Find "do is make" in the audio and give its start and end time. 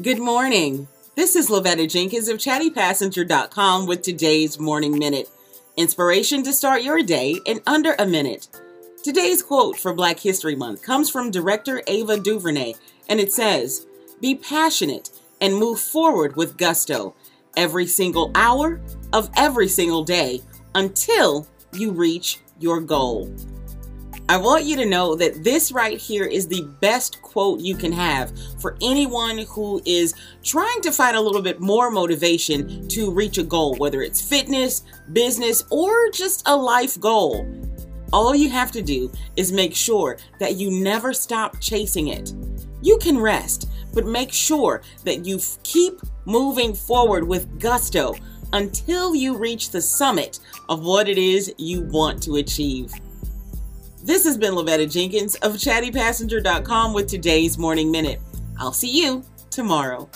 38.82-39.74